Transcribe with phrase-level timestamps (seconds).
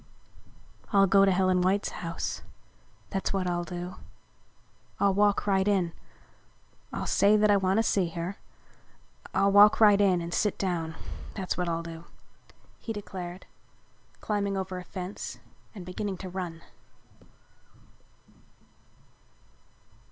[0.91, 2.41] "I'll go to Helen White's house,
[3.11, 3.97] that's what I'll do.
[4.99, 5.93] I'll walk right in.
[6.91, 8.37] I'll say that I want to see her.
[9.35, 10.95] I'll walk right in and sit down,
[11.35, 12.05] that's what I'll do,"
[12.79, 13.45] he declared,
[14.21, 15.37] climbing over a fence
[15.75, 16.63] and beginning to run.